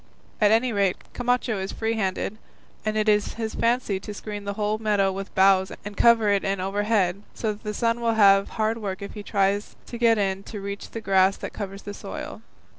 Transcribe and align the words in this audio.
At 0.41 0.49
any 0.49 0.73
rate, 0.73 0.97
Camacho 1.13 1.59
is 1.59 1.71
free 1.71 1.93
handed, 1.93 2.39
and 2.83 2.97
it 2.97 3.07
is 3.07 3.35
his 3.35 3.53
fancy 3.53 3.99
to 3.99 4.15
screen 4.15 4.45
the 4.45 4.53
whole 4.55 4.79
meadow 4.79 5.11
with 5.11 5.35
boughs 5.35 5.71
and 5.85 5.95
cover 5.95 6.29
it 6.29 6.43
in 6.43 6.59
overhead, 6.59 7.21
so 7.35 7.53
that 7.53 7.61
the 7.61 7.71
sun 7.71 8.01
will 8.01 8.15
have 8.15 8.49
hard 8.57 8.79
work 8.79 9.03
if 9.03 9.13
he 9.13 9.21
tries 9.21 9.75
to 9.85 9.99
get 9.99 10.17
in 10.17 10.41
to 10.45 10.59
reach 10.59 10.89
the 10.89 11.01
grass 11.01 11.37
that 11.37 11.53
covers 11.53 11.83
the 11.83 11.93
soil. 11.93 12.41